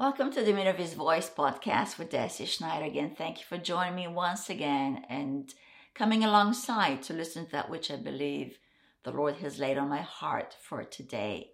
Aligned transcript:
Welcome 0.00 0.32
to 0.32 0.40
the 0.40 0.46
Dominion 0.46 0.68
of 0.68 0.80
His 0.80 0.94
Voice 0.94 1.28
podcast 1.28 1.98
with 1.98 2.08
Deci 2.08 2.46
Schneider 2.46 2.86
again. 2.86 3.14
Thank 3.14 3.38
you 3.38 3.44
for 3.46 3.58
joining 3.58 3.96
me 3.96 4.08
once 4.08 4.48
again 4.48 5.04
and 5.10 5.52
coming 5.94 6.24
alongside 6.24 7.02
to 7.02 7.12
listen 7.12 7.44
to 7.44 7.52
that 7.52 7.68
which 7.68 7.90
I 7.90 7.96
believe 7.96 8.56
the 9.04 9.10
Lord 9.10 9.34
has 9.42 9.58
laid 9.58 9.76
on 9.76 9.90
my 9.90 10.00
heart 10.00 10.56
for 10.58 10.84
today. 10.84 11.50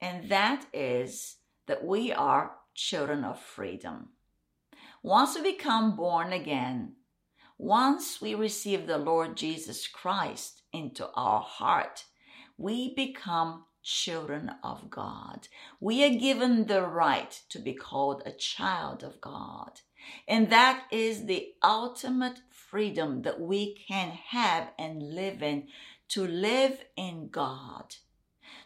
And 0.00 0.30
that 0.30 0.64
is 0.72 1.36
that 1.66 1.84
we 1.84 2.10
are 2.10 2.52
children 2.74 3.22
of 3.22 3.38
freedom. 3.38 4.08
Once 5.02 5.34
we 5.34 5.52
become 5.52 5.94
born 5.94 6.32
again, 6.32 6.94
once 7.58 8.18
we 8.18 8.34
receive 8.34 8.86
the 8.86 8.96
Lord 8.96 9.36
Jesus 9.36 9.86
Christ 9.86 10.62
into 10.72 11.06
our 11.14 11.42
heart, 11.42 12.06
we 12.56 12.94
become 12.94 13.66
children 13.82 14.50
of 14.62 14.90
God. 14.90 15.48
We 15.80 16.04
are 16.04 16.18
given 16.18 16.66
the 16.66 16.82
right 16.82 17.40
to 17.48 17.58
be 17.58 17.74
called 17.74 18.22
a 18.24 18.32
child 18.32 19.02
of 19.02 19.20
God. 19.20 19.80
And 20.26 20.50
that 20.50 20.84
is 20.90 21.26
the 21.26 21.52
ultimate 21.62 22.40
freedom 22.50 23.22
that 23.22 23.40
we 23.40 23.74
can 23.88 24.10
have 24.10 24.70
and 24.78 25.14
live 25.14 25.42
in 25.42 25.68
to 26.08 26.26
live 26.26 26.84
in 26.96 27.28
God, 27.30 27.94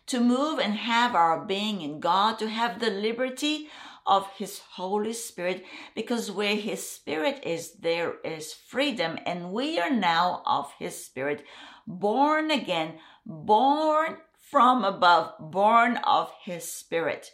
to 0.06 0.18
move 0.20 0.58
and 0.58 0.74
have 0.74 1.14
our 1.14 1.44
being 1.44 1.82
in 1.82 2.00
God, 2.00 2.38
to 2.38 2.48
have 2.48 2.80
the 2.80 2.90
liberty 2.90 3.68
of 4.06 4.28
His 4.36 4.60
Holy 4.72 5.12
Spirit, 5.12 5.64
because 5.94 6.30
where 6.30 6.56
His 6.56 6.88
Spirit 6.88 7.42
is, 7.44 7.72
there 7.72 8.14
is 8.24 8.52
freedom. 8.52 9.18
And 9.26 9.52
we 9.52 9.78
are 9.78 9.90
now 9.90 10.42
of 10.46 10.72
His 10.78 11.04
Spirit, 11.04 11.44
born 11.86 12.50
again, 12.50 12.94
born 13.26 14.18
from 14.50 14.84
above, 14.84 15.32
born 15.40 15.96
of 15.98 16.30
his 16.44 16.70
spirit. 16.70 17.32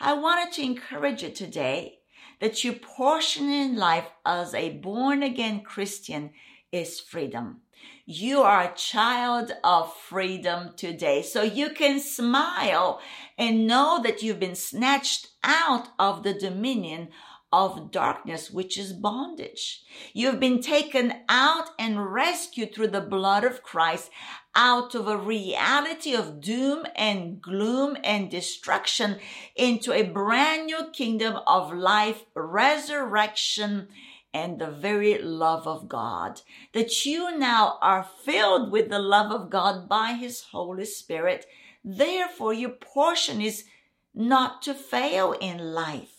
I 0.00 0.14
wanted 0.14 0.52
to 0.54 0.62
encourage 0.62 1.22
you 1.22 1.30
today 1.30 1.98
that 2.40 2.64
your 2.64 2.74
portion 2.74 3.50
in 3.50 3.76
life 3.76 4.08
as 4.24 4.54
a 4.54 4.70
born 4.70 5.22
again 5.22 5.62
Christian 5.62 6.30
is 6.72 7.00
freedom. 7.00 7.60
You 8.06 8.42
are 8.42 8.62
a 8.62 8.74
child 8.74 9.52
of 9.62 9.94
freedom 9.96 10.74
today. 10.76 11.22
So 11.22 11.42
you 11.42 11.70
can 11.70 12.00
smile 12.00 13.00
and 13.38 13.66
know 13.66 14.00
that 14.02 14.22
you've 14.22 14.40
been 14.40 14.54
snatched 14.54 15.28
out 15.42 15.88
of 15.98 16.22
the 16.22 16.34
dominion 16.34 17.08
of 17.54 17.92
darkness, 17.92 18.50
which 18.50 18.76
is 18.76 18.92
bondage. 18.92 19.84
You've 20.12 20.40
been 20.40 20.60
taken 20.60 21.14
out 21.28 21.68
and 21.78 22.12
rescued 22.12 22.74
through 22.74 22.88
the 22.88 23.00
blood 23.00 23.44
of 23.44 23.62
Christ 23.62 24.10
out 24.56 24.94
of 24.96 25.06
a 25.06 25.16
reality 25.16 26.14
of 26.14 26.40
doom 26.40 26.84
and 26.96 27.40
gloom 27.40 27.96
and 28.02 28.28
destruction 28.28 29.18
into 29.54 29.92
a 29.92 30.02
brand 30.02 30.66
new 30.66 30.90
kingdom 30.92 31.38
of 31.46 31.72
life, 31.72 32.24
resurrection, 32.34 33.86
and 34.32 34.58
the 34.58 34.70
very 34.70 35.16
love 35.18 35.68
of 35.68 35.88
God. 35.88 36.40
That 36.72 37.06
you 37.06 37.38
now 37.38 37.78
are 37.80 38.08
filled 38.24 38.72
with 38.72 38.88
the 38.90 38.98
love 38.98 39.30
of 39.30 39.48
God 39.48 39.88
by 39.88 40.14
His 40.14 40.42
Holy 40.50 40.86
Spirit. 40.86 41.46
Therefore, 41.84 42.52
your 42.52 42.70
portion 42.70 43.40
is 43.40 43.64
not 44.12 44.62
to 44.62 44.74
fail 44.74 45.32
in 45.40 45.58
life 45.58 46.13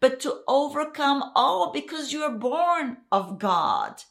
but 0.00 0.20
to 0.20 0.40
overcome 0.46 1.32
all 1.34 1.72
because 1.72 2.12
you're 2.12 2.30
born 2.30 2.98
of 3.10 3.38
God. 3.38 4.02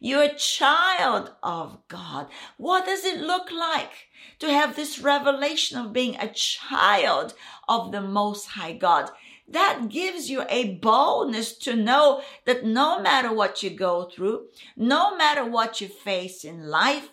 You're 0.00 0.24
a 0.24 0.34
child 0.34 1.32
of 1.42 1.78
God. 1.88 2.28
What 2.56 2.84
does 2.84 3.04
it 3.04 3.20
look 3.20 3.50
like 3.50 4.08
to 4.38 4.50
have 4.50 4.76
this 4.76 4.98
revelation 4.98 5.78
of 5.78 5.92
being 5.92 6.16
a 6.16 6.28
child 6.28 7.34
of 7.68 7.92
the 7.92 8.00
Most 8.00 8.48
High 8.48 8.74
God? 8.74 9.10
That 9.48 9.88
gives 9.88 10.30
you 10.30 10.44
a 10.48 10.74
boldness 10.76 11.56
to 11.58 11.76
know 11.76 12.22
that 12.46 12.64
no 12.64 13.00
matter 13.00 13.32
what 13.32 13.62
you 13.62 13.70
go 13.70 14.04
through, 14.04 14.46
no 14.76 15.16
matter 15.16 15.44
what 15.44 15.80
you 15.80 15.88
face 15.88 16.44
in 16.44 16.68
life, 16.68 17.10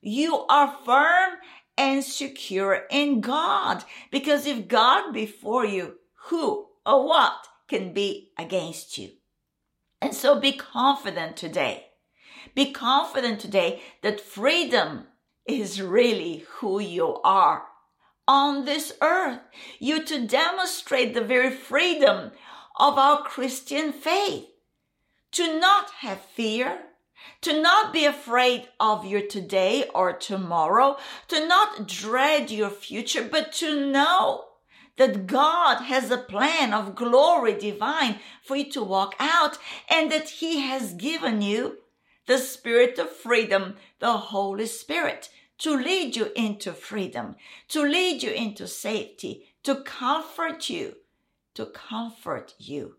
you 0.00 0.44
are 0.48 0.76
firm 0.84 1.38
and 1.76 2.04
secure 2.04 2.86
in 2.90 3.20
God. 3.20 3.84
Because 4.10 4.46
if 4.46 4.68
God 4.68 5.12
before 5.12 5.64
you, 5.64 5.98
who 6.26 6.68
or 6.84 7.06
what 7.06 7.46
can 7.68 7.92
be 7.92 8.32
against 8.38 8.98
you. 8.98 9.10
And 10.00 10.14
so 10.14 10.38
be 10.38 10.52
confident 10.52 11.36
today. 11.36 11.86
Be 12.54 12.72
confident 12.72 13.40
today 13.40 13.80
that 14.02 14.20
freedom 14.20 15.06
is 15.46 15.80
really 15.80 16.44
who 16.56 16.80
you 16.80 17.16
are 17.24 17.64
on 18.26 18.64
this 18.64 18.92
earth. 19.00 19.40
You 19.78 20.04
to 20.04 20.26
demonstrate 20.26 21.14
the 21.14 21.24
very 21.24 21.50
freedom 21.50 22.32
of 22.76 22.98
our 22.98 23.22
Christian 23.22 23.92
faith. 23.92 24.46
To 25.32 25.58
not 25.58 25.90
have 26.00 26.20
fear, 26.20 26.80
to 27.40 27.60
not 27.60 27.92
be 27.92 28.04
afraid 28.04 28.68
of 28.78 29.06
your 29.06 29.22
today 29.22 29.88
or 29.94 30.12
tomorrow, 30.12 30.98
to 31.28 31.46
not 31.46 31.88
dread 31.88 32.50
your 32.50 32.68
future, 32.68 33.22
but 33.22 33.52
to 33.54 33.90
know 33.90 34.44
that 34.96 35.26
God 35.26 35.82
has 35.82 36.10
a 36.10 36.18
plan 36.18 36.74
of 36.74 36.94
glory 36.94 37.54
divine 37.54 38.20
for 38.42 38.56
you 38.56 38.70
to 38.72 38.82
walk 38.82 39.14
out 39.18 39.58
and 39.88 40.10
that 40.12 40.28
He 40.28 40.60
has 40.60 40.94
given 40.94 41.42
you 41.42 41.78
the 42.26 42.38
spirit 42.38 42.98
of 42.98 43.10
freedom, 43.10 43.76
the 43.98 44.16
Holy 44.16 44.66
Spirit, 44.66 45.28
to 45.58 45.76
lead 45.76 46.16
you 46.16 46.30
into 46.36 46.72
freedom, 46.72 47.36
to 47.68 47.82
lead 47.82 48.22
you 48.22 48.30
into 48.30 48.66
safety, 48.66 49.46
to 49.62 49.76
comfort 49.76 50.68
you, 50.68 50.96
to 51.54 51.66
comfort 51.66 52.54
you 52.58 52.96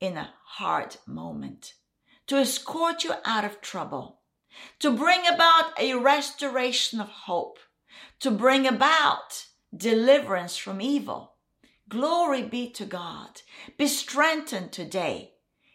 in 0.00 0.16
a 0.16 0.32
hard 0.44 0.96
moment, 1.06 1.74
to 2.26 2.36
escort 2.36 3.04
you 3.04 3.12
out 3.24 3.44
of 3.44 3.60
trouble, 3.60 4.20
to 4.78 4.90
bring 4.90 5.26
about 5.26 5.78
a 5.78 5.94
restoration 5.94 7.00
of 7.00 7.08
hope, 7.08 7.58
to 8.18 8.30
bring 8.30 8.66
about 8.66 9.46
deliverance 9.76 10.56
from 10.56 10.80
evil. 10.80 11.34
Glory 11.88 12.42
be 12.42 12.70
to 12.70 12.84
God. 12.84 13.42
Be 13.76 13.88
strengthened 13.88 14.72
today 14.72 15.32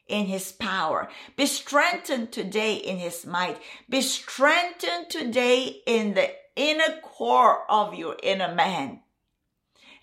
in 0.07 0.25
his 0.27 0.51
power. 0.51 1.09
Be 1.35 1.45
strengthened 1.45 2.31
today 2.31 2.75
in 2.75 2.97
his 2.97 3.25
might. 3.25 3.59
Be 3.89 4.01
strengthened 4.01 5.09
today 5.09 5.81
in 5.85 6.13
the 6.13 6.31
inner 6.55 6.99
core 7.01 7.69
of 7.69 7.95
your 7.95 8.15
inner 8.23 8.53
man. 8.53 9.01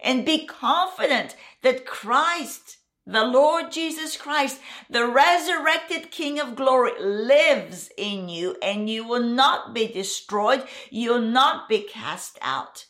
And 0.01 0.27
be 0.27 0.45
confident 0.45 1.37
that 1.63 1.87
Christ, 1.87 2.79
the 3.07 3.25
Lord 3.25 3.71
Jesus 3.71 4.17
Christ, 4.17 4.61
the 4.91 5.07
resurrected 5.07 6.11
King 6.11 6.41
of 6.41 6.57
glory 6.57 6.93
lives 7.01 7.91
in 7.97 8.29
you 8.29 8.57
and 8.63 8.91
you 8.91 9.07
will 9.07 9.23
not 9.23 9.73
be 9.73 9.87
destroyed. 9.87 10.65
You'll 10.91 11.21
not 11.21 11.69
be 11.69 11.87
cast 11.89 12.39
out 12.43 12.87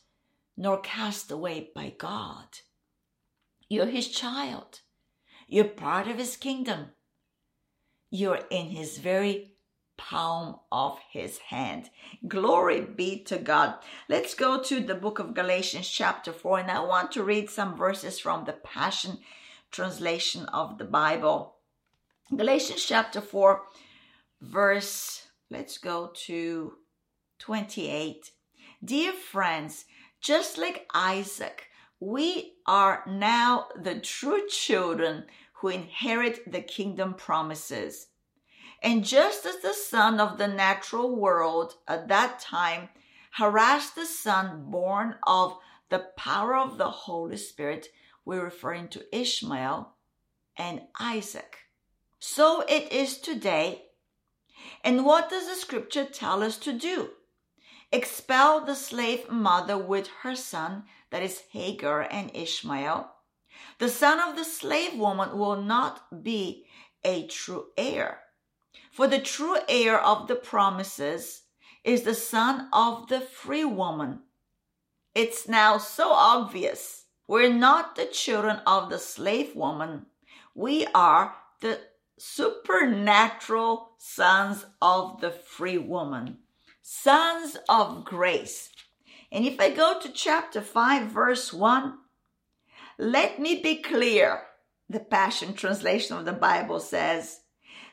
nor 0.63 0.79
cast 0.79 1.29
away 1.29 1.71
by 1.75 1.93
God. 1.99 2.47
You're 3.69 3.87
his 3.87 4.07
child. 4.07 4.83
You're 5.49 5.65
part 5.65 6.07
of 6.07 6.19
his 6.19 6.37
kingdom. 6.37 6.91
You're 8.11 8.43
in 8.49 8.67
his 8.67 8.99
very 8.99 9.57
palm 9.97 10.61
of 10.71 11.01
his 11.11 11.39
hand. 11.39 11.91
Glory 12.29 12.81
be 12.81 13.25
to 13.25 13.39
God. 13.39 13.75
Let's 14.09 14.35
go 14.35 14.63
to 14.63 14.79
the 14.79 14.95
book 14.95 15.19
of 15.19 15.35
Galatians, 15.35 15.89
chapter 15.89 16.33
4, 16.33 16.61
and 16.61 16.71
I 16.71 16.79
want 16.79 17.11
to 17.13 17.25
read 17.25 17.51
some 17.51 17.77
verses 17.77 18.21
from 18.21 18.45
the 18.45 18.53
Passion 18.53 19.19
translation 19.73 20.45
of 20.47 20.79
the 20.79 20.85
Bible. 20.85 21.57
Galatians, 22.37 22.85
chapter 22.85 23.21
4, 23.21 23.63
verse, 24.41 25.27
let's 25.51 25.79
go 25.79 26.13
to 26.27 26.75
28. 27.41 28.31
Dear 28.85 29.13
friends, 29.13 29.87
just 30.23 30.57
like 30.57 30.89
Isaac, 30.95 31.69
we 31.99 32.55
are 32.67 33.05
now 33.07 33.67
the 33.77 33.99
true 33.99 34.47
children 34.49 35.25
who 35.55 35.69
inherit 35.69 36.51
the 36.51 36.63
kingdom 36.63 37.15
promises. 37.15 38.07
And 38.83 39.05
just 39.05 39.45
as 39.45 39.59
the 39.59 39.75
son 39.75 40.21
of 40.21 40.39
the 40.39 40.49
natural 40.49 41.15
world 41.15 41.75
at 41.87 42.09
that 42.09 42.41
time 42.41 42.89
harassed 43.33 43.95
the 43.95 44.07
son 44.07 44.71
born 44.71 45.17
of 45.27 45.59
the 45.89 46.07
power 46.17 46.57
of 46.57 46.79
the 46.79 46.91
Holy 46.91 47.37
Spirit, 47.37 47.89
we're 48.25 48.45
referring 48.45 48.89
to 48.89 49.17
Ishmael 49.17 49.93
and 50.57 50.83
Isaac. 50.99 51.57
So 52.19 52.65
it 52.69 52.93
is 52.93 53.19
today. 53.19 53.83
And 54.85 55.05
what 55.05 55.31
does 55.31 55.49
the 55.49 55.55
scripture 55.55 56.05
tell 56.05 56.43
us 56.43 56.57
to 56.59 56.73
do? 56.73 57.11
Expel 57.93 58.65
the 58.65 58.75
slave 58.75 59.31
mother 59.31 59.77
with 59.77 60.09
her 60.23 60.35
son 60.35 60.85
that 61.11 61.23
is 61.23 61.43
Hagar 61.51 62.09
and 62.11 62.31
Ishmael, 62.35 63.11
the 63.79 63.91
son 63.91 64.19
of 64.19 64.37
the 64.37 64.45
slave 64.45 64.99
woman 64.99 65.37
will 65.37 65.61
not 65.61 66.23
be 66.23 66.65
a 67.05 67.27
true 67.27 67.67
heir. 67.77 68.21
For 68.91 69.07
the 69.07 69.21
true 69.21 69.57
heir 69.69 70.01
of 70.01 70.27
the 70.27 70.37
promises 70.37 71.43
is 71.85 72.03
the 72.03 72.15
son 72.15 72.69
of 72.73 73.09
the 73.09 73.21
free 73.21 73.65
woman. 73.65 74.21
It's 75.15 75.47
now 75.47 75.79
so 75.79 76.13
obvious 76.13 77.03
We're 77.29 77.53
not 77.53 77.97
the 77.97 78.07
children 78.07 78.61
of 78.67 78.91
the 78.91 78.99
slave 78.99 79.55
woman. 79.55 80.07
We 80.55 80.87
are 80.95 81.35
the 81.61 81.81
supernatural 82.19 83.93
sons 83.99 84.67
of 84.83 85.21
the 85.21 85.31
free 85.31 85.79
woman, 85.79 86.42
sons 86.83 87.57
of 87.69 88.05
grace. 88.05 88.71
And 89.31 89.47
if 89.47 89.59
I 89.61 89.71
go 89.71 90.01
to 90.01 90.13
chapter 90.13 90.61
5, 90.61 91.11
verse 91.11 91.53
1, 91.53 91.97
let 92.99 93.39
me 93.41 93.63
be 93.63 93.77
clear. 93.77 94.43
The 94.89 95.01
Passion 95.01 95.55
Translation 95.55 96.19
of 96.19 96.25
the 96.25 96.33
Bible 96.33 96.81
says, 96.81 97.41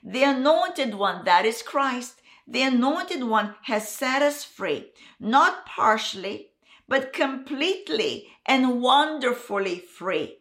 The 0.03 0.23
anointed 0.23 0.95
one, 0.95 1.23
that 1.23 1.45
is 1.45 1.61
Christ, 1.61 2.21
the 2.45 2.63
anointed 2.63 3.23
one 3.23 3.55
has 3.63 3.87
set 3.87 4.21
us 4.21 4.43
free, 4.43 4.91
not 5.19 5.65
partially, 5.65 6.49
but 6.87 7.13
completely 7.13 8.27
and 8.45 8.81
wonderfully 8.81 9.79
free. 9.79 10.37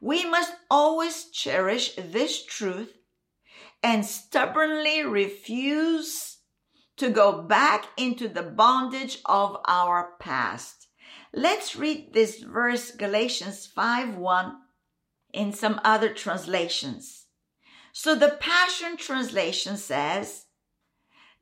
We 0.00 0.24
must 0.24 0.54
always 0.70 1.26
cherish 1.26 1.94
this 1.94 2.44
truth 2.44 2.96
and 3.82 4.04
stubbornly 4.04 5.04
refuse 5.04 6.35
to 6.96 7.10
go 7.10 7.42
back 7.42 7.86
into 7.96 8.28
the 8.28 8.42
bondage 8.42 9.18
of 9.26 9.58
our 9.66 10.14
past. 10.18 10.88
Let's 11.32 11.76
read 11.76 12.12
this 12.12 12.40
verse, 12.40 12.90
Galatians 12.90 13.66
5 13.66 14.16
1, 14.16 14.56
in 15.32 15.52
some 15.52 15.80
other 15.84 16.12
translations. 16.12 17.26
So 17.92 18.14
the 18.14 18.36
Passion 18.40 18.96
Translation 18.96 19.76
says 19.76 20.46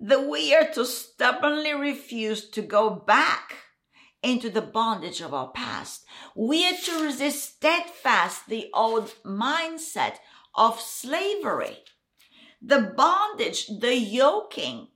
that 0.01 0.29
we 0.29 0.55
are 0.55 0.69
to 0.73 0.85
stubbornly 0.85 1.75
refuse 1.75 2.51
to 2.51 2.63
go 2.63 2.91
back 2.91 3.57
into 4.23 4.51
the 4.51 4.63
bondage 4.63 5.21
of 5.21 5.35
our 5.35 5.51
past. 5.51 6.05
We 6.35 6.67
are 6.67 6.77
to 6.77 7.05
resist 7.05 7.57
steadfast 7.57 8.49
the 8.49 8.71
old 8.73 9.15
mindset 9.25 10.17
of 10.55 10.81
slavery, 10.81 11.79
the 12.61 12.93
bondage, 12.97 13.67
the 13.67 13.97
yoking 13.97 14.89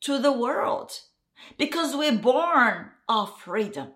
to 0.00 0.18
the 0.18 0.32
world, 0.32 0.92
because 1.56 1.96
we're 1.96 2.18
born 2.18 2.90
of 3.08 3.38
freedom. 3.40 3.92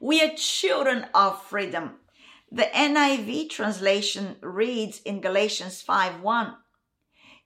We 0.00 0.22
are 0.22 0.34
children 0.36 1.06
of 1.14 1.42
freedom. 1.42 1.96
The 2.52 2.64
NIV 2.64 3.50
translation 3.50 4.36
reads 4.40 5.00
in 5.02 5.20
Galatians 5.20 5.82
5 5.82 6.20
1, 6.20 6.54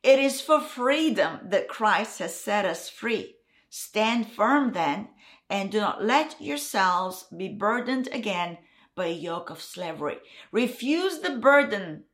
It 0.02 0.18
is 0.18 0.40
for 0.40 0.60
freedom 0.60 1.40
that 1.44 1.68
Christ 1.68 2.20
has 2.20 2.38
set 2.38 2.64
us 2.64 2.88
free. 2.88 3.36
Stand 3.68 4.30
firm 4.30 4.72
then 4.72 5.08
and 5.50 5.70
do 5.70 5.80
not 5.80 6.02
let 6.02 6.40
yourselves 6.40 7.26
be 7.36 7.48
burdened 7.48 8.08
again 8.12 8.58
by 8.94 9.06
a 9.06 9.12
yoke 9.12 9.50
of 9.50 9.60
slavery. 9.60 10.18
Refuse 10.52 11.18
the 11.18 11.36
burden 11.36 12.04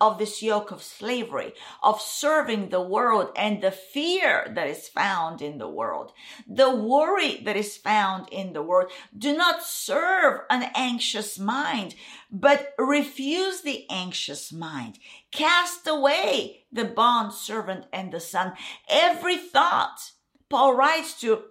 of 0.00 0.18
this 0.18 0.42
yoke 0.42 0.70
of 0.70 0.82
slavery, 0.82 1.52
of 1.82 2.00
serving 2.00 2.68
the 2.68 2.80
world 2.80 3.30
and 3.36 3.62
the 3.62 3.70
fear 3.70 4.50
that 4.54 4.66
is 4.68 4.88
found 4.88 5.40
in 5.40 5.58
the 5.58 5.68
world, 5.68 6.12
the 6.46 6.74
worry 6.74 7.40
that 7.44 7.56
is 7.56 7.76
found 7.76 8.28
in 8.30 8.52
the 8.52 8.62
world. 8.62 8.90
Do 9.16 9.36
not 9.36 9.62
serve 9.62 10.40
an 10.50 10.70
anxious 10.74 11.38
mind, 11.38 11.94
but 12.30 12.74
refuse 12.78 13.60
the 13.60 13.86
anxious 13.90 14.52
mind. 14.52 14.98
Cast 15.30 15.86
away 15.86 16.64
the 16.72 16.84
bond 16.84 17.32
servant 17.32 17.86
and 17.92 18.12
the 18.12 18.20
son. 18.20 18.54
Every 18.88 19.36
thought, 19.36 20.12
Paul 20.50 20.74
writes 20.74 21.18
to 21.20 21.44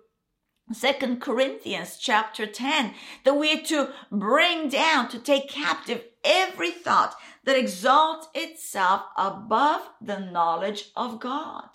Second 0.71 1.21
Corinthians 1.21 1.97
chapter 1.97 2.45
10 2.45 2.93
that 3.25 3.33
we 3.33 3.53
are 3.53 3.63
to 3.63 3.89
bring 4.11 4.69
down, 4.69 5.09
to 5.09 5.19
take 5.19 5.49
captive 5.49 6.03
every 6.23 6.71
thought 6.71 7.15
that 7.43 7.57
exalts 7.57 8.27
itself 8.33 9.03
above 9.17 9.81
the 10.01 10.19
knowledge 10.19 10.91
of 10.95 11.19
God. 11.19 11.69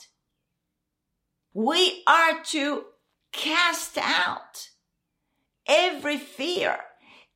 We 1.53 2.03
are 2.07 2.43
to 2.45 2.85
cast 3.33 3.99
out 3.99 4.69
every 5.67 6.17
fear 6.17 6.79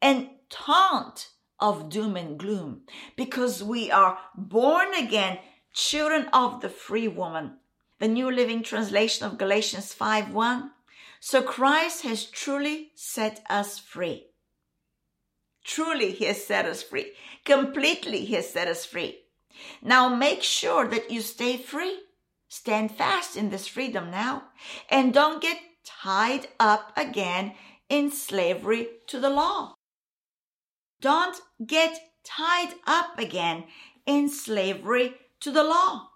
and 0.01 0.31
taunt 0.49 1.29
of 1.61 1.89
doom 1.89 2.17
and 2.17 2.39
gloom 2.39 2.83
because 3.17 3.63
we 3.63 3.91
are 3.91 4.19
born 4.35 4.95
again 4.95 5.39
children 5.73 6.29
of 6.33 6.61
the 6.61 6.69
free 6.69 7.09
woman. 7.09 7.59
The 7.99 8.09
New 8.09 8.31
Living 8.31 8.63
Translation 8.63 9.27
of 9.27 9.39
Galatians 9.39 9.93
5 9.93 10.33
1 10.33 10.71
so 11.25 11.41
Christ 11.41 12.03
has 12.03 12.25
truly 12.25 12.91
set 12.97 13.45
us 13.49 13.79
free. 13.79 14.27
Truly, 15.65 16.13
He 16.13 16.25
has 16.27 16.45
set 16.45 16.67
us 16.67 16.83
free. 16.83 17.13
Completely, 17.45 18.25
He 18.25 18.35
has 18.35 18.51
set 18.51 18.69
us 18.69 18.85
free. 18.85 19.21
Now 19.83 20.09
make 20.09 20.43
sure 20.43 20.87
that 20.89 21.11
you 21.11 21.21
stay 21.21 21.57
free. 21.57 22.01
Stand 22.49 22.93
fast 22.93 23.37
in 23.37 23.51
this 23.51 23.67
freedom 23.67 24.11
now 24.11 24.45
and 24.91 25.15
don't 25.15 25.41
get 25.41 25.59
tied 25.85 26.49
up 26.61 26.93
again 26.97 27.55
in 27.89 28.11
slavery 28.11 28.89
to 29.07 29.19
the 29.19 29.31
law. 29.31 29.75
Don't 31.01 31.41
get 31.67 31.99
tied 32.25 32.75
up 32.87 33.19
again 33.19 33.65
in 34.07 34.29
slavery 34.29 35.15
to 35.41 35.51
the 35.51 35.65
law. 35.65 36.11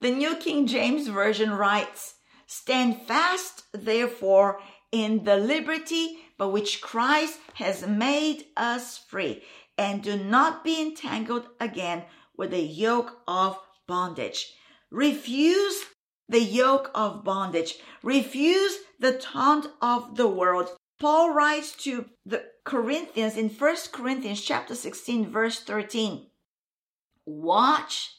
The 0.00 0.10
New 0.10 0.36
King 0.36 0.66
James 0.66 1.08
Version 1.08 1.52
writes, 1.52 2.16
Stand 2.46 3.02
fast, 3.02 3.64
therefore, 3.72 4.60
in 4.92 5.24
the 5.24 5.36
liberty 5.36 6.18
by 6.38 6.46
which 6.46 6.80
Christ 6.80 7.38
has 7.54 7.86
made 7.86 8.44
us 8.56 8.98
free, 8.98 9.42
and 9.76 10.02
do 10.02 10.16
not 10.16 10.62
be 10.62 10.80
entangled 10.80 11.48
again 11.58 12.04
with 12.36 12.50
the 12.50 12.62
yoke 12.62 13.18
of 13.26 13.58
bondage. 13.86 14.52
Refuse 14.90 15.82
the 16.28 16.40
yoke 16.40 16.90
of 16.94 17.24
bondage. 17.24 17.76
Refuse 18.02 18.76
the 19.00 19.12
taunt 19.12 19.66
of 19.80 20.16
the 20.16 20.28
world. 20.28 20.70
Paul 21.00 21.34
writes 21.34 21.72
to 21.84 22.06
the 22.24 22.44
Corinthians 22.64 23.36
in 23.36 23.48
1 23.48 23.76
Corinthians 23.92 24.40
chapter 24.40 24.74
16 24.74 25.30
verse 25.30 25.60
13. 25.60 26.26
Watch 27.26 28.10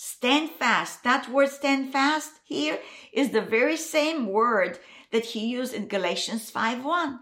Stand 0.00 0.50
fast. 0.50 1.02
That 1.02 1.28
word 1.28 1.48
stand 1.48 1.90
fast 1.90 2.38
here 2.44 2.78
is 3.12 3.30
the 3.30 3.40
very 3.40 3.76
same 3.76 4.28
word 4.28 4.78
that 5.10 5.24
he 5.24 5.48
used 5.48 5.74
in 5.74 5.88
Galatians 5.88 6.52
5 6.52 6.84
1. 6.84 7.18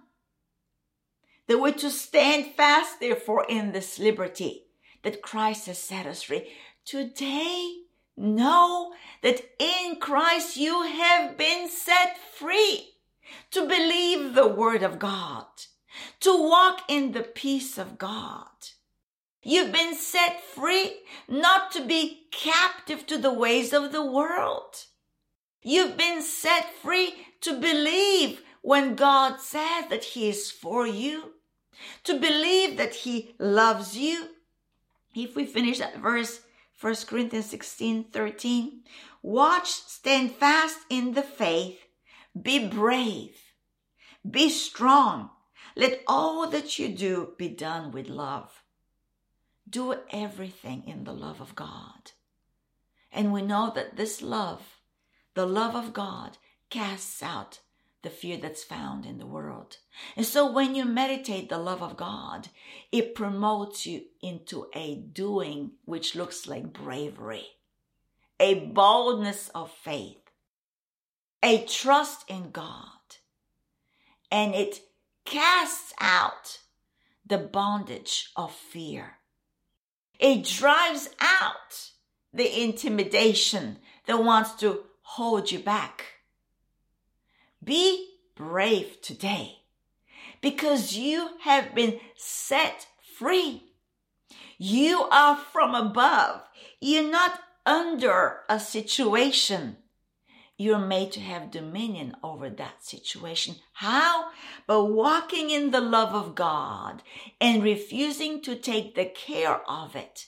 That 1.46 1.58
we're 1.58 1.72
to 1.72 1.88
stand 1.90 2.54
fast, 2.54 3.00
therefore, 3.00 3.46
in 3.48 3.72
this 3.72 3.98
liberty 3.98 4.66
that 5.04 5.22
Christ 5.22 5.68
has 5.68 5.78
set 5.78 6.04
us 6.04 6.24
free. 6.24 6.52
Today, 6.84 7.76
know 8.14 8.92
that 9.22 9.40
in 9.58 9.96
Christ 9.98 10.58
you 10.58 10.82
have 10.82 11.38
been 11.38 11.70
set 11.70 12.18
free 12.18 12.90
to 13.52 13.66
believe 13.66 14.34
the 14.34 14.48
word 14.48 14.82
of 14.82 14.98
God, 14.98 15.46
to 16.20 16.30
walk 16.30 16.82
in 16.88 17.12
the 17.12 17.22
peace 17.22 17.78
of 17.78 17.96
God 17.96 18.75
You've 19.48 19.70
been 19.70 19.94
set 19.94 20.42
free 20.42 21.02
not 21.28 21.70
to 21.70 21.86
be 21.86 22.26
captive 22.32 23.06
to 23.06 23.16
the 23.16 23.32
ways 23.32 23.72
of 23.72 23.92
the 23.92 24.04
world. 24.04 24.86
You've 25.62 25.96
been 25.96 26.20
set 26.20 26.74
free 26.82 27.14
to 27.42 27.60
believe 27.60 28.42
when 28.62 28.96
God 28.96 29.38
says 29.40 29.84
that 29.88 30.02
He 30.02 30.28
is 30.28 30.50
for 30.50 30.84
you, 30.84 31.34
to 32.02 32.18
believe 32.18 32.76
that 32.76 32.92
He 32.92 33.36
loves 33.38 33.96
you. 33.96 34.30
If 35.14 35.36
we 35.36 35.46
finish 35.46 35.78
that 35.78 35.98
verse, 35.98 36.40
1 36.80 36.96
Corinthians 37.06 37.46
16 37.46 38.06
13, 38.10 38.80
watch, 39.22 39.68
stand 39.68 40.32
fast 40.32 40.78
in 40.90 41.14
the 41.14 41.22
faith, 41.22 41.78
be 42.34 42.66
brave, 42.66 43.36
be 44.28 44.50
strong. 44.50 45.30
Let 45.76 46.02
all 46.08 46.48
that 46.48 46.80
you 46.80 46.88
do 46.88 47.34
be 47.38 47.46
done 47.48 47.92
with 47.92 48.08
love. 48.08 48.64
Do 49.68 49.96
everything 50.10 50.84
in 50.86 51.04
the 51.04 51.12
love 51.12 51.40
of 51.40 51.54
God. 51.54 52.12
And 53.12 53.32
we 53.32 53.42
know 53.42 53.72
that 53.74 53.96
this 53.96 54.22
love, 54.22 54.62
the 55.34 55.46
love 55.46 55.74
of 55.74 55.92
God, 55.92 56.38
casts 56.70 57.22
out 57.22 57.60
the 58.02 58.10
fear 58.10 58.36
that's 58.36 58.62
found 58.62 59.04
in 59.04 59.18
the 59.18 59.26
world. 59.26 59.78
And 60.16 60.24
so 60.24 60.50
when 60.50 60.76
you 60.76 60.84
meditate 60.84 61.48
the 61.48 61.58
love 61.58 61.82
of 61.82 61.96
God, 61.96 62.48
it 62.92 63.16
promotes 63.16 63.84
you 63.84 64.02
into 64.22 64.66
a 64.74 64.94
doing 64.94 65.72
which 65.84 66.14
looks 66.14 66.46
like 66.46 66.72
bravery, 66.72 67.46
a 68.38 68.54
boldness 68.54 69.48
of 69.54 69.72
faith, 69.72 70.30
a 71.42 71.64
trust 71.64 72.24
in 72.28 72.50
God, 72.52 73.16
and 74.30 74.54
it 74.54 74.82
casts 75.24 75.92
out 76.00 76.60
the 77.26 77.38
bondage 77.38 78.30
of 78.36 78.52
fear. 78.52 79.16
It 80.18 80.44
drives 80.44 81.10
out 81.20 81.90
the 82.32 82.62
intimidation 82.62 83.78
that 84.06 84.22
wants 84.22 84.54
to 84.56 84.84
hold 85.02 85.50
you 85.50 85.58
back. 85.58 86.04
Be 87.62 88.10
brave 88.34 89.00
today. 89.02 89.62
because 90.40 90.96
you 90.96 91.30
have 91.40 91.74
been 91.74 91.98
set 92.16 92.86
free. 93.18 93.64
You 94.58 95.02
are 95.10 95.36
from 95.36 95.74
above. 95.74 96.42
You're 96.80 97.10
not 97.10 97.40
under 97.64 98.40
a 98.48 98.60
situation. 98.60 99.76
You're 100.58 100.78
made 100.78 101.12
to 101.12 101.20
have 101.20 101.50
dominion 101.50 102.16
over 102.22 102.48
that 102.48 102.82
situation. 102.82 103.56
How? 103.74 104.30
By 104.66 104.78
walking 104.78 105.50
in 105.50 105.70
the 105.70 105.82
love 105.82 106.14
of 106.14 106.34
God 106.34 107.02
and 107.40 107.62
refusing 107.62 108.40
to 108.42 108.56
take 108.56 108.94
the 108.94 109.04
care 109.04 109.60
of 109.68 109.94
it. 109.94 110.26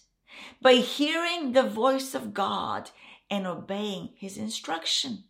By 0.60 0.74
hearing 0.74 1.52
the 1.52 1.62
voice 1.62 2.14
of 2.14 2.34
God 2.34 2.90
and 3.30 3.46
obeying 3.46 4.10
his 4.16 4.36
instruction. 4.36 5.24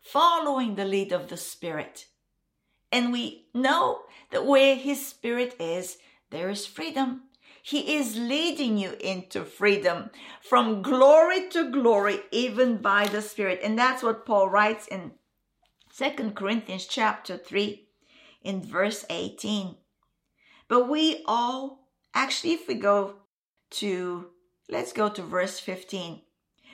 Following 0.00 0.74
the 0.74 0.84
lead 0.84 1.12
of 1.12 1.28
the 1.28 1.36
Spirit. 1.36 2.06
And 2.90 3.12
we 3.12 3.46
know 3.54 4.00
that 4.32 4.44
where 4.44 4.74
his 4.74 5.06
Spirit 5.06 5.54
is, 5.60 5.98
there 6.30 6.50
is 6.50 6.66
freedom. 6.66 7.22
He 7.62 7.96
is 7.96 8.16
leading 8.16 8.78
you 8.78 8.96
into 9.00 9.44
freedom 9.44 10.10
from 10.42 10.82
glory 10.82 11.48
to 11.50 11.70
glory, 11.70 12.20
even 12.30 12.78
by 12.78 13.06
the 13.06 13.22
Spirit. 13.22 13.60
And 13.62 13.78
that's 13.78 14.02
what 14.02 14.24
Paul 14.24 14.48
writes 14.48 14.86
in 14.86 15.12
Second 15.90 16.34
Corinthians 16.34 16.86
chapter 16.86 17.36
3 17.36 17.86
in 18.42 18.62
verse 18.62 19.04
18. 19.10 19.76
But 20.68 20.88
we 20.88 21.22
all, 21.26 21.88
actually, 22.14 22.52
if 22.52 22.66
we 22.66 22.74
go 22.74 23.16
to, 23.70 24.28
let's 24.68 24.92
go 24.92 25.08
to 25.10 25.22
verse 25.22 25.60
15. 25.60 26.22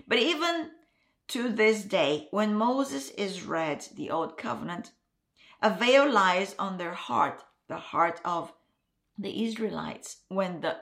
But 0.06 0.18
even 0.18 0.70
to 1.28 1.48
this 1.48 1.82
day, 1.82 2.28
when 2.30 2.54
Moses 2.54 3.10
is 3.10 3.44
read 3.44 3.86
the 3.96 4.10
Old 4.10 4.36
Covenant, 4.38 4.92
a 5.60 5.70
veil 5.70 6.08
lies 6.08 6.54
on 6.58 6.78
their 6.78 6.94
heart, 6.94 7.42
the 7.68 7.78
heart 7.78 8.20
of 8.24 8.52
the 9.18 9.44
Israelites, 9.44 10.18
when 10.28 10.60
the 10.60 10.76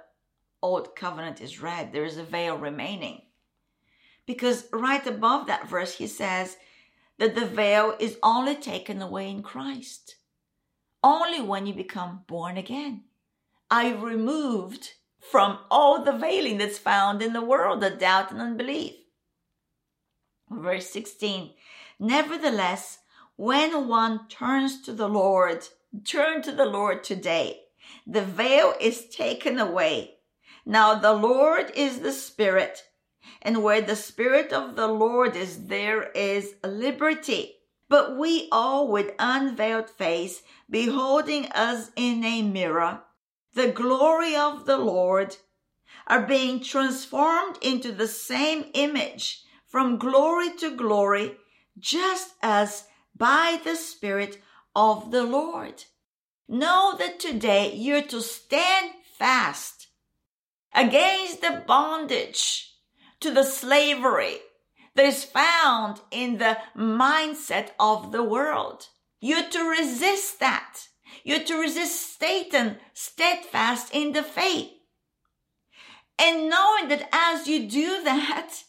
Old 0.62 0.96
Covenant 0.96 1.40
is 1.40 1.60
read, 1.60 1.92
there 1.92 2.04
is 2.04 2.16
a 2.16 2.22
veil 2.24 2.56
remaining. 2.56 3.22
Because 4.26 4.66
right 4.72 5.06
above 5.06 5.46
that 5.46 5.68
verse, 5.68 5.96
he 5.96 6.06
says 6.06 6.56
that 7.18 7.34
the 7.34 7.46
veil 7.46 7.94
is 8.00 8.18
only 8.22 8.56
taken 8.56 9.00
away 9.02 9.30
in 9.30 9.42
Christ. 9.42 10.16
Only 11.02 11.42
when 11.42 11.66
you 11.66 11.74
become 11.74 12.24
born 12.26 12.56
again. 12.56 13.04
I 13.70 13.92
removed 13.92 14.92
from 15.20 15.58
all 15.70 16.02
the 16.02 16.12
veiling 16.12 16.58
that's 16.58 16.78
found 16.78 17.22
in 17.22 17.32
the 17.32 17.44
world, 17.44 17.80
the 17.80 17.90
doubt 17.90 18.30
and 18.30 18.40
unbelief. 18.40 18.94
Verse 20.50 20.88
16 20.90 21.50
Nevertheless, 21.98 22.98
when 23.36 23.88
one 23.88 24.28
turns 24.28 24.80
to 24.82 24.92
the 24.92 25.08
Lord, 25.08 25.68
turn 26.04 26.42
to 26.42 26.52
the 26.52 26.66
Lord 26.66 27.04
today 27.04 27.63
the 28.06 28.22
veil 28.22 28.74
is 28.80 29.08
taken 29.08 29.58
away. 29.58 30.16
Now 30.66 30.94
the 30.94 31.12
Lord 31.12 31.72
is 31.74 32.00
the 32.00 32.12
Spirit, 32.12 32.82
and 33.42 33.62
where 33.62 33.82
the 33.82 33.96
Spirit 33.96 34.52
of 34.52 34.76
the 34.76 34.88
Lord 34.88 35.36
is, 35.36 35.66
there 35.66 36.10
is 36.12 36.54
liberty. 36.64 37.56
But 37.88 38.16
we 38.16 38.48
all 38.50 38.88
with 38.88 39.14
unveiled 39.18 39.90
face, 39.90 40.42
beholding 40.70 41.46
us 41.52 41.90
in 41.96 42.24
a 42.24 42.42
mirror, 42.42 43.02
the 43.54 43.68
glory 43.68 44.34
of 44.34 44.64
the 44.64 44.78
Lord, 44.78 45.36
are 46.06 46.26
being 46.26 46.60
transformed 46.60 47.58
into 47.62 47.92
the 47.92 48.08
same 48.08 48.66
image 48.74 49.44
from 49.66 49.98
glory 49.98 50.54
to 50.56 50.76
glory, 50.76 51.36
just 51.78 52.34
as 52.42 52.86
by 53.16 53.60
the 53.64 53.76
Spirit 53.76 54.40
of 54.74 55.10
the 55.10 55.24
Lord. 55.24 55.84
Know 56.48 56.94
that 56.98 57.20
today 57.20 57.74
you're 57.74 58.02
to 58.02 58.20
stand 58.20 58.92
fast 59.18 59.88
against 60.74 61.40
the 61.40 61.62
bondage 61.66 62.74
to 63.20 63.30
the 63.30 63.44
slavery 63.44 64.38
that 64.94 65.06
is 65.06 65.24
found 65.24 66.00
in 66.10 66.38
the 66.38 66.58
mindset 66.76 67.70
of 67.80 68.12
the 68.12 68.22
world. 68.22 68.88
You're 69.20 69.48
to 69.48 69.70
resist 69.70 70.40
that. 70.40 70.88
You're 71.24 71.44
to 71.44 71.60
resist 71.60 72.18
Satan 72.18 72.76
steadfast 72.92 73.94
in 73.94 74.12
the 74.12 74.22
faith. 74.22 74.70
And 76.18 76.50
knowing 76.50 76.88
that 76.88 77.08
as 77.12 77.48
you 77.48 77.68
do 77.68 78.02
that, 78.04 78.64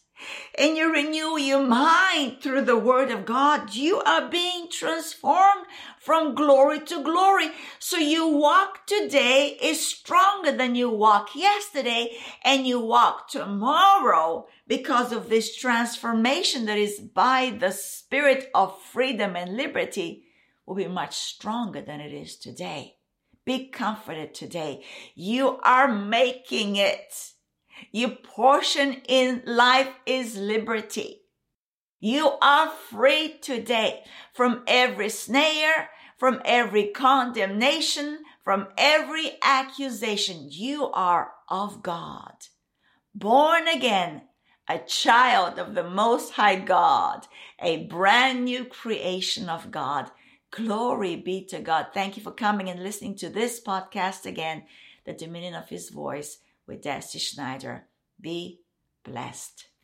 and 0.58 0.76
you 0.76 0.92
renew 0.92 1.38
your 1.38 1.64
mind 1.64 2.40
through 2.40 2.62
the 2.62 2.78
word 2.78 3.10
of 3.10 3.24
God, 3.24 3.74
you 3.74 4.00
are 4.00 4.28
being 4.28 4.68
transformed 4.70 5.66
from 5.98 6.34
glory 6.34 6.80
to 6.80 7.02
glory. 7.02 7.50
So 7.78 7.96
you 7.96 8.28
walk 8.28 8.86
today 8.86 9.58
is 9.60 9.86
stronger 9.86 10.52
than 10.52 10.74
you 10.74 10.90
walk 10.90 11.34
yesterday 11.34 12.16
and 12.44 12.66
you 12.66 12.80
walk 12.80 13.28
tomorrow 13.28 14.46
because 14.66 15.12
of 15.12 15.28
this 15.28 15.56
transformation 15.56 16.66
that 16.66 16.78
is 16.78 17.00
by 17.00 17.56
the 17.58 17.70
spirit 17.70 18.50
of 18.54 18.80
freedom 18.80 19.36
and 19.36 19.56
liberty 19.56 20.24
will 20.66 20.74
be 20.74 20.88
much 20.88 21.14
stronger 21.16 21.80
than 21.80 22.00
it 22.00 22.12
is 22.12 22.36
today. 22.36 22.96
Be 23.44 23.68
comforted 23.68 24.34
today. 24.34 24.84
You 25.14 25.58
are 25.62 25.86
making 25.86 26.76
it. 26.76 27.32
Your 27.92 28.10
portion 28.10 29.02
in 29.08 29.42
life 29.46 29.90
is 30.04 30.36
liberty. 30.36 31.22
You 32.00 32.32
are 32.42 32.70
free 32.70 33.38
today 33.40 34.04
from 34.34 34.62
every 34.66 35.08
snare, 35.08 35.90
from 36.18 36.42
every 36.44 36.88
condemnation, 36.88 38.18
from 38.44 38.68
every 38.76 39.38
accusation. 39.42 40.48
You 40.50 40.90
are 40.92 41.32
of 41.48 41.82
God, 41.82 42.34
born 43.14 43.66
again, 43.66 44.22
a 44.68 44.78
child 44.78 45.58
of 45.58 45.74
the 45.74 45.88
Most 45.88 46.32
High 46.32 46.60
God, 46.60 47.26
a 47.60 47.86
brand 47.86 48.44
new 48.44 48.64
creation 48.64 49.48
of 49.48 49.70
God. 49.70 50.10
Glory 50.50 51.16
be 51.16 51.44
to 51.46 51.60
God. 51.60 51.86
Thank 51.94 52.16
you 52.16 52.22
for 52.22 52.32
coming 52.32 52.68
and 52.68 52.82
listening 52.82 53.16
to 53.16 53.30
this 53.30 53.60
podcast 53.60 54.26
again, 54.26 54.64
The 55.04 55.12
Dominion 55.12 55.54
of 55.54 55.68
His 55.68 55.90
Voice 55.90 56.38
with 56.66 56.82
Deci 56.82 57.20
Schneider. 57.20 57.88
Be 58.20 58.60
blessed. 59.04 59.66